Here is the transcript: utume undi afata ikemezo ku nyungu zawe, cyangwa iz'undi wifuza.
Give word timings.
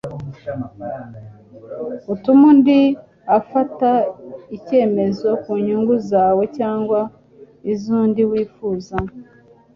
utume 2.13 2.43
undi 2.51 2.79
afata 3.37 3.89
ikemezo 4.57 5.29
ku 5.43 5.51
nyungu 5.65 5.95
zawe, 6.09 6.43
cyangwa 6.57 6.99
iz'undi 7.71 8.21
wifuza. 8.31 8.95